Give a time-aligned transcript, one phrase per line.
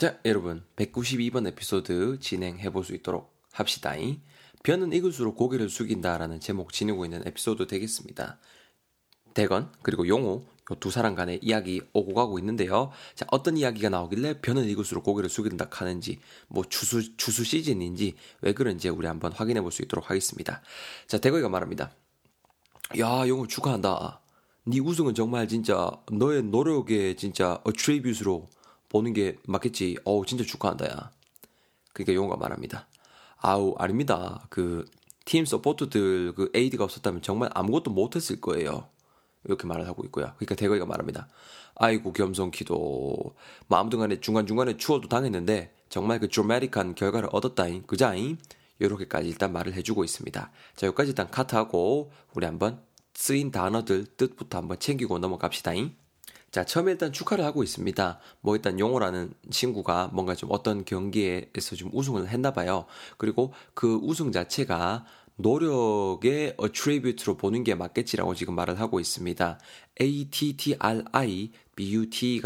[0.00, 4.22] 자, 여러분, 192번 에피소드 진행해 볼 수 있도록 합시다잉.
[4.62, 8.38] 변은 익을수록 고개를 숙인다라는 제목 지니고 있는 에피소드 되겠습니다.
[9.34, 10.46] 대건 그리고 용호
[10.80, 12.92] 두 사람 간의 이야기 오고 가고 있는데요.
[13.14, 18.88] 자, 어떤 이야기가 나오길래 변은 익을수록 고개를 숙인다 하는지, 뭐 주수, 주수 시즌인지, 왜 그런지
[18.88, 20.62] 우리 한번 확인해 볼 수 있도록 하겠습니다.
[21.08, 21.90] 자, 대거이가 말합니다.
[22.98, 24.22] 야, 용호 축하한다.
[24.64, 28.48] 네 우승은 정말 진짜 너의 노력에 진짜 어트리뷰스로
[28.90, 29.96] 보는 게 맞겠지.
[30.04, 31.10] 어우, 진짜 축하한다, 야.
[31.94, 32.86] 그러니까 용호가 말합니다.
[33.38, 34.46] 아우, 아닙니다.
[34.50, 34.84] 그,
[35.24, 38.88] 팀 서포트들 그 AD가 없었다면 정말 아무것도 못했을 거예요.
[39.44, 40.32] 이렇게 말을 하고 있고요.
[40.36, 41.28] 그러니까 대건이가 말합니다.
[41.76, 42.74] 아이고 겸손키도
[43.68, 48.38] 뭐 아무튼간에 중간중간에 추월도 당했는데 정말 그 드라마틱한 결과를 얻었다잉 그자잉
[48.80, 50.50] 이렇게까지 일단 말을 해주고 있습니다.
[50.76, 52.80] 자 여기까지 일단 커트하고 우리 한번
[53.14, 55.94] 쓰인 단어들 뜻부터 한번 챙기고 넘어갑시다잉.
[56.50, 58.18] 자, 처음에 일단 축하를 하고 있습니다.
[58.40, 62.86] 뭐 일단 용호라는 친구가 뭔가 좀 어떤 경기에서 좀 우승을 했나 봐요.
[63.18, 65.04] 그리고 그 우승 자체가
[65.36, 69.58] 노력의 attribute로 보는 게 맞겠지라고 지금 말을 하고 있습니다.
[70.00, 70.90] A-T-T-R-I-B-U-T가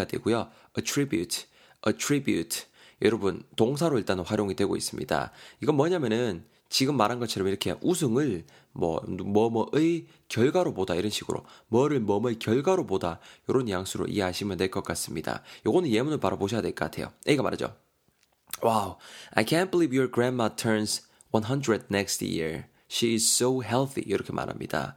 [0.05, 0.51] 되고요.
[0.79, 1.47] attribute,
[1.87, 2.67] attribute.
[3.03, 5.33] 여러분, 동사로 일단 활용이 되고 있습니다.
[5.63, 6.45] 이건 뭐냐면은
[6.75, 13.21] 지금 말한 것처럼 이렇게 우승을 뭐, 뭐뭐의 결과로 보다 이런 식으로 뭐를 뭐뭐의 결과로 보다
[13.47, 15.45] 이런 뉘앙스로 이해하시면 될 것 같습니다.
[15.65, 17.13] 요거는 예문을 바로 보셔야 될 것 같아요.
[17.29, 17.77] A가 말하죠.
[18.65, 18.97] Wow,
[19.35, 22.65] I can't believe your grandma turns 100 next year.
[22.91, 24.03] She is so healthy.
[24.05, 24.97] 이렇게 말합니다.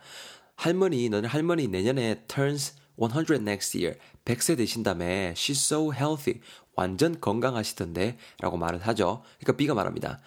[0.56, 4.00] 할머니, 너는 할머니 내년에 turns 100 next year.
[4.26, 5.06] 100세 되신다며.
[5.34, 6.42] She's so healthy.
[6.78, 8.18] 완전 건강하시던데.
[8.40, 9.24] 라고 말을 하죠.
[9.40, 10.20] 그러니까 B가 말합니다.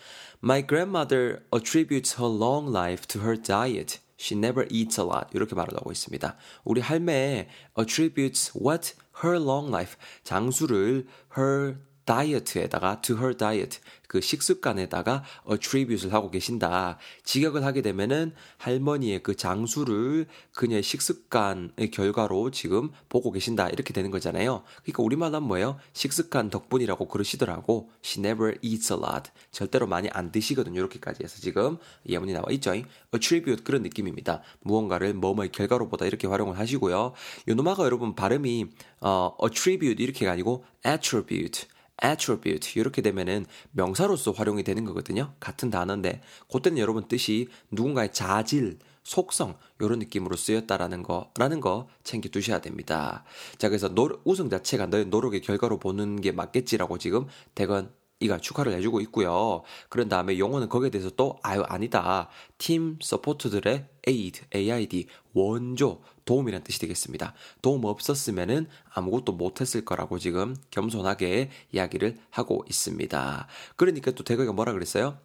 [0.43, 4.01] My grandmother attributes her long life to her diet.
[4.19, 5.29] She never eats a lot.
[5.33, 6.37] 이렇게 말을 하고 있습니다.
[6.65, 8.93] 우리 할매 attributes what?
[9.25, 9.97] her long life.
[10.25, 11.07] 장수를
[11.39, 16.99] her 다이어트에다가 to her diet 그 식습관에다가 attribute를 하고 계신다.
[17.23, 23.69] 직역을 하게 되면은 할머니의 그 장수를 그녀의 식습관의 결과로 지금 보고 계신다.
[23.69, 24.65] 이렇게 되는 거잖아요.
[24.83, 25.79] 그러니까 우리말로 뭐예요?
[25.93, 27.91] 식습관 덕분이라고 그러시더라고.
[28.05, 29.31] She never eats a lot.
[29.53, 30.81] 절대로 많이 안 드시거든요.
[30.81, 31.79] 이렇게까지 해서 지금
[32.09, 32.73] 예문이 나와 있죠.
[33.15, 34.43] attribute 그런 느낌입니다.
[34.63, 37.13] 무언가를 뭐뭐의 결과로 보다 이렇게 활용을 하시고요.
[37.47, 38.67] 요 노마가 여러분 발음이
[39.03, 41.69] 어, attribute 이렇게가 아니고 attribute
[42.05, 45.35] attribute 이렇게 되면은 명사로서 활용이 되는 거거든요.
[45.41, 52.61] 같은 단어인데 그때는 여러분 뜻이 누군가의 자질, 속성 이런 느낌으로 쓰였다라는 거라는 거 챙겨 두셔야
[52.61, 53.25] 됩니다.
[53.59, 58.73] 자 그래서 노, 우승 자체가 너의 노력의 결과로 보는 게 맞겠지라고 지금 대건 이가 축하를
[58.75, 59.63] 해주고 있고요.
[59.89, 62.29] 그런 다음에 용어는 거기에 대해서 또 아유 아니다.
[62.59, 67.35] 팀 서포트들의 aid, aid 원조 도움이란 뜻이 되겠습니다.
[67.61, 73.49] 도움 없었으면은 아무것도 못했을 거라고 지금 겸손하게 이야기를 하고 있습니다.
[73.75, 75.19] 그러니까 또 대거가 뭐라 그랬어요?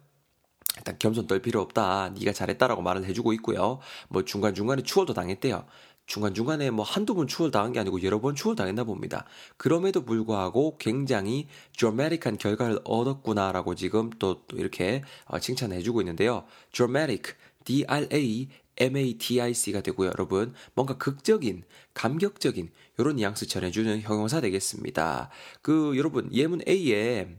[0.76, 2.10] 일단 겸손 떨 필요 없다.
[2.18, 3.78] 네가 잘했다라고 말을 해주고 있고요.
[4.08, 5.64] 뭐 중간중간에 추월도 당했대요.
[6.06, 9.26] 중간중간에 뭐 한두 번 추월 당한 게 아니고 여러 번 추월 당했나 봅니다.
[9.56, 11.46] 그럼에도 불구하고 굉장히
[11.78, 16.46] 드라마틱한 결과를 얻었구나라고 지금 또, 또 이렇게 어, 칭찬해주고 있는데요.
[16.72, 17.34] dramatic,
[17.64, 20.54] D-R-A MATIC가 되고요, 여러분.
[20.74, 21.64] 뭔가 극적인,
[21.94, 25.30] 감격적인 이런 뉘앙스 전해주는 형용사 되겠습니다.
[25.62, 27.36] 그 여러분 예문 A의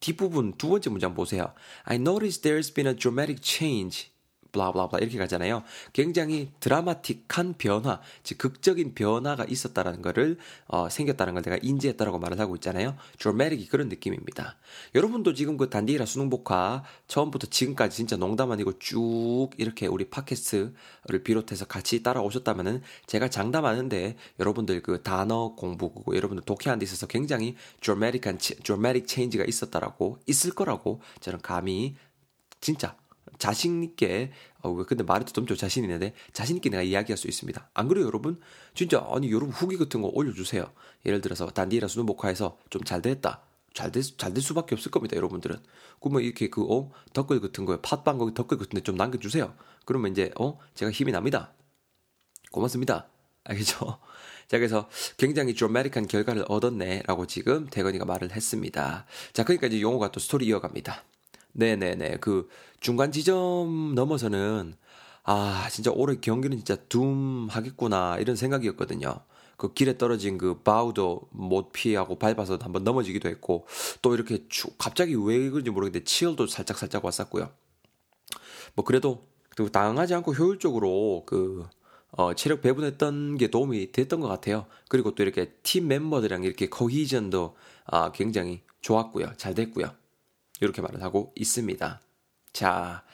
[0.00, 1.54] 뒷부분 두 번째 문장 보세요.
[1.84, 4.10] I noticed there's been a dramatic change
[4.52, 5.62] 블라블라블라 이렇게 가잖아요.
[5.92, 12.54] 굉장히 드라마틱한 변화, 즉 극적인 변화가 있었다라는 거를 어, 생겼다는 걸 내가 인지했다라고 말을 하고
[12.56, 12.96] 있잖아요.
[13.18, 14.56] 드라마틱이 그런 느낌입니다.
[14.94, 21.22] 여러분도 지금 그 단디라 수능 복화 처음부터 지금까지 진짜 농담 아니고 쭉 이렇게 우리 팟캐스트를
[21.24, 27.56] 비롯해서 같이 따라오셨다면은 제가 장담하는데 여러분들 그 단어 공부 고 여러분들 독해하는 데 있어서 굉장히
[27.80, 31.96] 드라마틱한 드라마틱 체인지가 있었다라고 있을 거라고 저는 감히
[32.60, 32.96] 진짜
[33.38, 37.70] 자신 있게 어 근데 말해도 좀 자신 있는데 자신 있게 내가 이야기할 수 있습니다.
[37.74, 38.40] 안 그래요, 여러분?
[38.74, 40.70] 진짜 아니 여러분 후기 같은 거 올려주세요.
[41.06, 43.42] 예를 들어서 단디라 수능 복화해서 좀 잘 됐다.
[43.74, 45.56] 잘 될, 잘될 수밖에 없을 겁니다, 여러분들은.
[46.00, 49.54] 그러면 이렇게 그, 어, 댓글 같은 거에, 팟빵 거기 댓글 같은 데 좀 남겨주세요.
[49.84, 51.52] 그러면 이제, 어, 제가 힘이 납니다.
[52.50, 53.06] 고맙습니다.
[53.44, 54.00] 알겠죠?
[54.48, 57.02] 자, 그래서 굉장히 드라마틱한 결과를 얻었네.
[57.06, 59.06] 라고 지금 대건이가 말을 했습니다.
[59.32, 61.04] 자, 그러니까 이제 용어가 또 스토리 이어갑니다.
[61.58, 62.18] 네네네.
[62.20, 64.74] 그 중간 지점 넘어서는
[65.24, 69.20] 아 진짜 올해 경기는 진짜 둠 하겠구나 이런 생각이었거든요.
[69.56, 73.66] 그 길에 떨어진 그 바우도 못 피하고 밟아서 한번 넘어지기도 했고
[74.02, 77.50] 또 이렇게 쭉 갑자기 왜 그런지 모르겠는데 치열도 살짝 살짝 왔었고요.
[78.74, 79.24] 뭐 그래도
[79.56, 81.66] 그 당하지 않고 효율적으로 그
[82.12, 84.66] 어, 체력 배분했던 게 도움이 됐던 것 같아요.
[84.88, 87.56] 그리고 또 이렇게 팀 멤버들이랑 이렇게 거히전도
[87.86, 89.32] 아, 굉장히 좋았고요.
[89.36, 89.90] 잘 됐고요.
[90.60, 92.00] 이렇게 말을 하고 있습니다.
[92.52, 93.04] 자,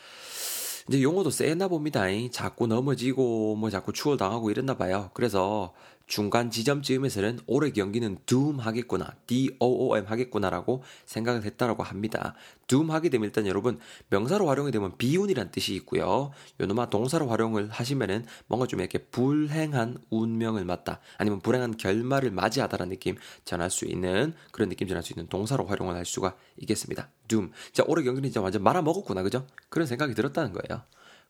[0.88, 2.02] 이제 용어도 세나 봅니다.
[2.30, 5.10] 자꾸 넘어지고 뭐 자꾸 추월당하고 이랬나 봐요.
[5.14, 5.72] 그래서
[6.14, 12.36] 중간 지점쯤에서는 올해 경기는 doom 하겠구나, D-O-O-M 하겠구나라고 생각을 했다라고 합니다.
[12.68, 13.80] doom 하게 되면 일단 여러분
[14.10, 16.30] 명사로 활용이 되면 비운이란 뜻이 있고요.
[16.60, 23.16] 요놈아 동사로 활용을 하시면은 뭔가 좀 이렇게 불행한 운명을 맞다, 아니면 불행한 결말을 맞이하다라는 느낌
[23.44, 27.10] 전할 수 있는 그런 느낌 전할 수 있는 동사로 활용을 할 수가 있겠습니다.
[27.26, 27.50] doom.
[27.72, 29.48] 자 올해 경기는 진짜 완전 말아먹었구나, 그죠?
[29.68, 30.84] 그런 생각이 들었다는 거예요.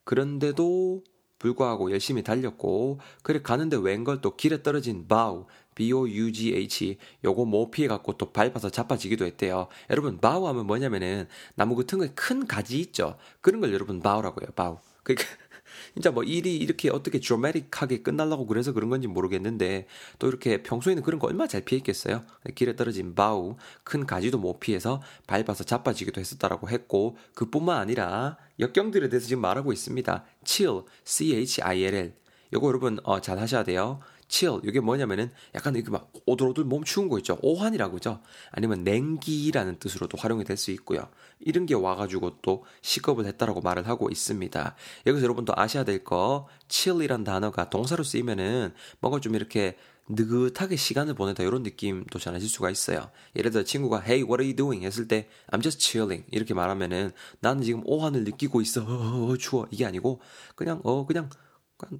[0.04, 1.02] 그런데도
[1.38, 8.32] 불구하고 열심히 달렸고 그래 가는데 웬걸 또 길에 떨어진 바우 B-O-U-G-H 요거 못 피해갖고 또
[8.32, 9.68] 밟아서 자빠지기도 했대요.
[9.90, 13.16] 여러분 바우 하면 뭐냐면은 나무 같은 거에 큰 가지 있죠.
[13.40, 14.50] 그런 걸 여러분 바우라고 해요.
[14.54, 14.78] 바우.
[15.02, 15.28] 그러니까
[15.94, 19.86] 진짜 뭐 일이 이렇게 어떻게 드라마틱하게 끝날라고 그래서 그런 건지 모르겠는데
[20.18, 22.24] 또 이렇게 평소에는 그런 거 얼마나 잘 피했겠어요.
[22.54, 29.26] 길에 떨어진 바우 큰 가지도 못 피해서 밟아서 자빠지기도 했었다라고 했고 그뿐만 아니라 역경들에 대해서
[29.26, 30.24] 지금 말하고 있습니다.
[30.44, 32.14] chill, C-H-I-L-L.
[32.52, 34.00] 요거 여러분 어, 잘 하셔야 돼요.
[34.28, 37.38] Chill 이게 뭐냐면은 약간 이렇게 막 오돌오돌 몸 추운 거 있죠.
[37.42, 41.08] 오한이라고 죠 아니면 냉기라는 뜻으로도 활용이 될 수 있고요.
[41.40, 44.74] 이런 게 와가지고 또 식겁을 했다라고 말을 하고 있습니다.
[45.06, 49.76] 여기서 여러분도 아셔야 될 거 chill이란 단어가 동사로 쓰이면은 뭔가 좀 이렇게
[50.08, 53.10] 느긋하게 시간을 보내다 이런 느낌도 전하실 수가 있어요.
[53.36, 54.84] 예를 들어 친구가 Hey, what are you doing?
[54.84, 58.82] 했을 때 I'm just chilling 이렇게 말하면은 나는 지금 오한을 느끼고 있어.
[58.82, 60.20] 어, 어, 추워 이게 아니고
[60.56, 61.30] 그냥 어 그냥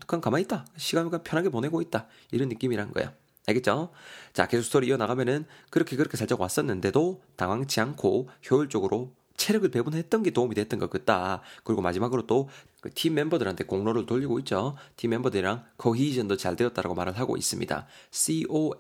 [0.06, 0.66] 그냥 가만히 있다.
[0.76, 2.06] 시간을 그냥 편하게 보내고 있다.
[2.30, 3.12] 이런 느낌이란 거야.
[3.46, 3.90] 알겠죠?
[4.32, 10.54] 자, 계속 스토리 이어나가면은 그렇게 그렇게 살짝 왔었는데도 당황치 않고 효율적으로 체력을 배분했던 게 도움이
[10.54, 11.42] 됐던 것 같다.
[11.64, 12.48] 그리고 마지막으로 또
[12.90, 14.76] 팀 멤버들한테 공로를 돌리고 있죠.
[14.96, 17.86] 팀 멤버들이랑 코히전도 잘 되었다라고 말을 하고 있습니다.
[18.10, 18.78] C-O-H-E-S-I-O-N이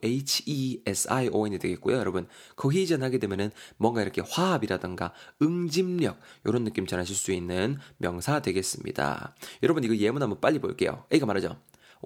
[1.58, 1.96] 되겠고요.
[1.96, 9.34] 여러분, 코히전 하게 되면은 뭔가 이렇게 화합이라던가 응집력 이런 느낌 전하실 수 있는 명사 되겠습니다.
[9.62, 11.04] 여러분 이거 예문 한번 빨리 볼게요.
[11.12, 11.56] A가 말하죠.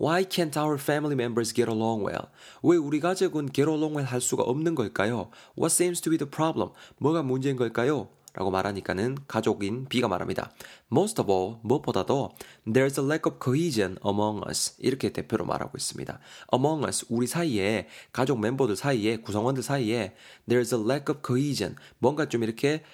[0.01, 2.29] Why can't our family members get along well?
[2.63, 5.31] 왜 우리 가족은 get along well 할 수가 없는 걸까요?
[5.59, 6.71] What seems to be the problem?
[6.99, 8.09] 뭐가 문제인 걸까요?
[8.35, 10.53] 라고 말하니까는 가족인 B가 말합니다.
[10.93, 12.31] Most of all, 무엇보다도
[12.67, 14.75] there's a lack of cohesion among us.
[14.79, 16.19] 이렇게 대표로 말하고 있습니다.
[16.55, 20.15] among us, 우리 사이에, 가족 멤버들 사이에, 구성원들 사이에
[20.49, 21.77] there's a lack of cohesion.
[21.99, 22.85] 뭔가 좀 이렇게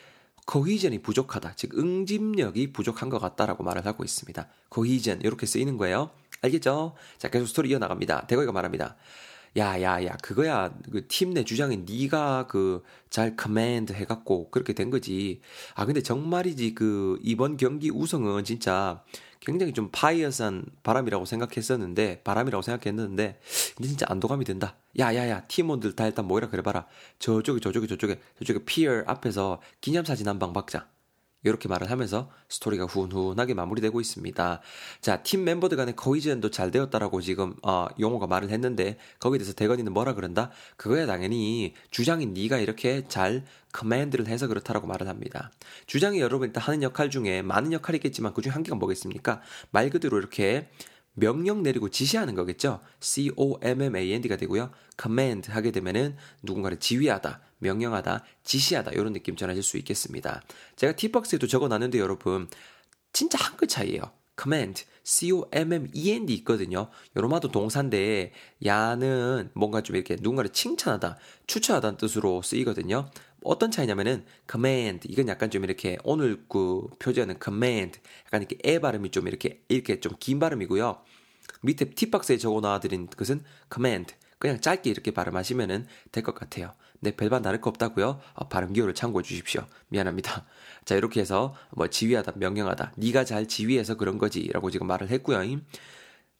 [0.50, 1.54] cohesion이 부족하다.
[1.56, 4.48] 즉, 응집력이 부족한 것 같다라고 말을 하고 있습니다.
[4.72, 6.10] cohesion, 이렇게 쓰이는 거예요.
[6.42, 6.94] 알겠죠?
[7.18, 8.26] 자, 계속 스토리 이어나갑니다.
[8.26, 8.96] 대거이가 말합니다.
[9.56, 10.74] 야, 야, 야, 그거야.
[10.90, 15.40] 그 팀 내 주장인 네가 그 잘 command 해갖고 그렇게 된 거지.
[15.76, 19.04] 아, 근데 정말이지 그 이번 경기 우승은 진짜
[19.38, 23.38] 굉장히 좀 pious한 바람이라고 생각했었는데 바람이라고 생각했는데
[23.76, 24.76] 근데 진짜 안도감이 든다.
[24.98, 26.86] 야야야 팀원들 다 일단 모이라 그래봐라.
[27.20, 30.88] 저쪽에 저쪽에 저쪽에 저쪽에 pier 앞에서 기념사진 한 방 박자.
[31.44, 34.60] 이렇게 말을 하면서 스토리가 훈훈하게 마무리되고 있습니다.
[35.00, 39.92] 자, 팀 멤버들 간의 cohesion도 잘 되었다라고 지금 어, 용호가 말을 했는데 거기에 대해서 대건이는
[39.92, 40.50] 뭐라 그런다?
[40.76, 45.50] 그거야 당연히 주장인 네가 이렇게 잘 커맨드를 해서 그렇다라고 말을 합니다.
[45.86, 49.40] 주장이 여러분 일단 하는 역할 중에 많은 역할이 있겠지만 그중에 한 개가 뭐겠습니까?
[49.70, 50.68] 말 그대로 이렇게
[51.14, 52.80] 명령 내리고 지시하는 거겠죠.
[53.00, 54.70] C-O-M-M-A-N-D가 되고요.
[55.00, 60.42] command 하게 되면은 누군가를 지휘하다, 명령하다, 지시하다 이런 느낌 전하실 수 있겠습니다.
[60.76, 62.48] 제가 팁박스에도 적어놨는데 여러분
[63.12, 64.02] 진짜 한 글 차이예요.
[64.40, 66.88] command, C-O-M-M-E-N-D 있거든요.
[67.16, 68.32] 요로마도 동사인데
[68.64, 73.08] 야는 뭔가 좀 이렇게 누군가를 칭찬하다, 추천하다는 뜻으로 쓰이거든요.
[73.44, 79.10] 어떤 차이냐면은 command 이건 약간 좀 이렇게 오늘 그 표제는 command 약간 이렇게 에 발음이
[79.10, 80.98] 좀 이렇게 이렇게 좀 긴 발음이고요.
[81.62, 86.72] 밑에 팁박스에 적어 놔드린 것은 command 그냥 짧게 이렇게 발음하시면은 될것 같아요.
[87.00, 88.20] 네, 별반 다를 거 없다고요.
[88.34, 89.66] 어, 발음 기호를 참고해 주십시오.
[89.88, 90.46] 미안합니다.
[90.84, 92.92] 자, 이렇게 해서 뭐 지휘하다, 명령하다.
[92.96, 95.40] 네가 잘 지휘해서 그런 거지라고 지금 말을 했고요.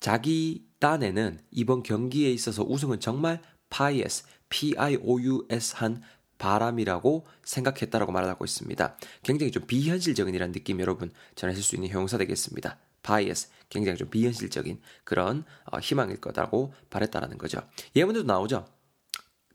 [0.00, 6.02] 자기 딴에는 이번 경기에 있어서 우승은 정말 pious, P-I-O-U-S 한
[6.44, 8.98] 바람이라고 생각했다라고 말하고 있습니다.
[9.22, 12.76] 굉장히 좀 비현실적인 이라는 느낌 여러분 전하실 수 있는 형용사 되겠습니다.
[13.02, 17.60] bias, 굉장히 좀 비현실적인 그런 어, 희망일 거라고 바랬다라는 거죠.
[17.96, 18.66] 예문에도 나오죠.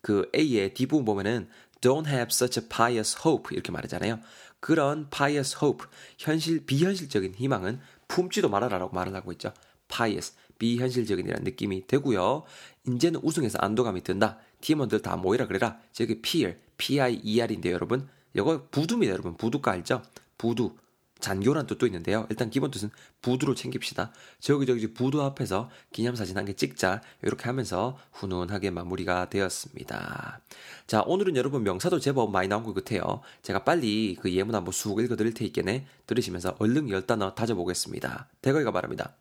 [0.02, 1.48] 그 A의 D부분 보면은
[1.80, 4.20] don't have such a pious hope 이렇게 말하잖아요.
[4.60, 5.86] 그런 pious hope,
[6.18, 9.54] 현실 비현실적인 희망은 품지도 말아라라고 말을 하고 있죠.
[9.90, 12.44] Pious, 비현실적인이라는 느낌이 되고요.
[12.88, 14.38] 이제는 우승해서 안도감이 든다.
[14.62, 15.80] 팀원들 다 모이라 그래라.
[15.92, 18.08] 저기 peer, P-I-E-R인데 여러분.
[18.34, 19.36] 이거 부두입니다, 여러분.
[19.36, 20.02] 부두가 알죠?
[20.38, 20.76] 부두.
[21.20, 22.26] 잔교란 뜻도 있는데요.
[22.30, 22.90] 일단 기본 뜻은
[23.22, 24.14] 부두로 챙깁시다.
[24.40, 27.02] 저기 저기 부두 앞에서 기념사진 한 개 찍자.
[27.24, 30.40] 이렇게 하면서 훈훈하게 마무리가 되었습니다.
[30.88, 33.20] 자, 오늘은 여러분 명사도 제법 많이 나온 것 같아요.
[33.42, 35.62] 제가 빨리 그 예문 한번 쑥 읽어드릴 테니까
[36.08, 38.30] 들으시면서 얼른 열 단어 다져보겠습니다.
[38.42, 39.18] 대건이가 말합니다.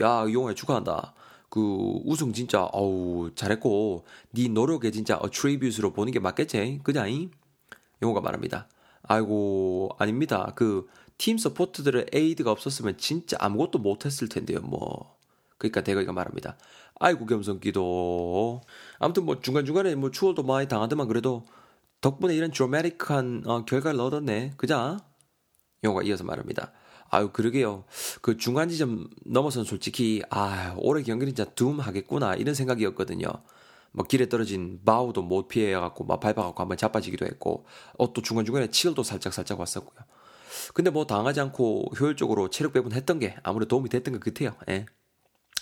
[0.00, 1.14] 야, 용호야 축하한다.
[1.50, 1.60] 그
[2.04, 6.80] 우승 진짜 어우 잘했고 네 노력에 진짜 attributes로 보는 게 맞겠지?
[6.82, 7.30] 그냐잉?
[8.02, 8.68] 용호가 말합니다.
[9.02, 10.52] 아이고 아닙니다.
[10.56, 10.88] 그
[11.22, 14.58] 팀 support들의 aid가 없었으면 진짜 아무것도 못했을 텐데요.
[14.60, 15.16] 뭐
[15.56, 16.56] 그러니까 대건이가 말합니다.
[16.98, 18.60] 아이고 겸손기도
[18.98, 21.44] 아무튼 뭐 중간 중간에 뭐 추월도 많이 당하더만 그래도
[22.00, 24.54] 덕분에 이런 드라마틱한 어, 결과를 얻었네.
[24.56, 24.98] 그자?
[25.84, 26.72] 용호가 이어서 말합니다.
[27.12, 27.84] 아유 그러게요.
[28.22, 33.28] 그 중간 지점 넘어선 솔직히 아 올해 경기는 진짜 둠하겠구나 이런 생각이었거든요.
[33.92, 37.66] 뭐 길에 떨어진 바우도 못 피해갖고 막 밟아갖고 한번 자빠지기도 했고
[37.98, 40.00] 어 또 중간 중간에 치열도 살짝 살짝 왔었고요.
[40.74, 44.56] 근데 뭐 당하지 않고 효율적으로 체력 배분했던 게 아무래도 도움이 됐던 것 같아요.
[44.70, 44.86] 예.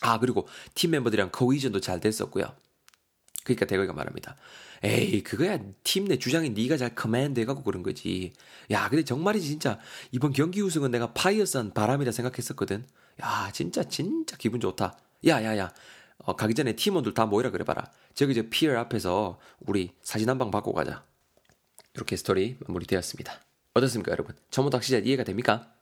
[0.03, 2.47] 아 그리고 팀 멤버들이랑 코이전도 잘 됐었고요.
[3.45, 4.37] 그러니까 대건이가 말합니다.
[4.83, 8.33] 에이 그거야 팀 내 주장이 네가 잘 command 해갖고 그런 거지.
[8.71, 9.79] 야 근데 정말이지 진짜
[10.13, 12.85] 이번 경기 우승은 내가 pious한 바람이라 생각했었거든.
[13.23, 14.99] 야 진짜 진짜 기분 좋다.
[15.27, 15.73] 야야야
[16.25, 17.91] 어, 가기 전에 팀원들 다 모이라 그래봐라.
[18.15, 21.05] 저기 저 pier 앞에서 우리 사진 한 방 받고 가자.
[21.95, 23.33] 이렇게 스토리 마무리되었습니다.
[23.75, 24.35] 어떻습니까 여러분?
[24.51, 25.73] 전문학 시절 이해가 됩니까?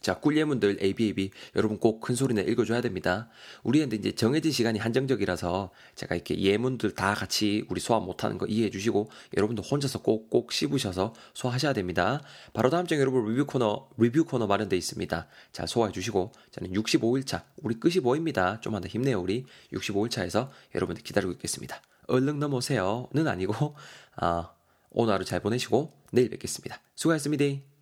[0.00, 3.28] 자, 꿀예문들 ABAB 여러분 꼭 큰 소리내 읽어줘야 됩니다.
[3.62, 8.70] 우리한테 이제 정해진 시간이 한정적이라서 제가 이렇게 예문들 다 같이 우리 소화 못하는 거 이해해
[8.70, 12.22] 주시고 여러분도 혼자서 꼭꼭 씹으셔서 소화하셔야 됩니다.
[12.52, 15.26] 바로 다음 주에 여러분 리뷰 코너 리뷰 코너 마련돼 있습니다.
[15.52, 18.60] 잘 소화해 주시고 저는 65일차 우리 끝이 보입니다.
[18.60, 21.82] 좀만 더 힘내요 우리 65일차에서 여러분들 기다리고 있겠습니다.
[22.06, 23.76] 얼른 넘어오세요는 아니고
[24.16, 24.50] 아,
[24.90, 26.80] 오늘 하루 잘 보내시고 내일 뵙겠습니다.
[26.94, 27.77] 수고하셨습니다.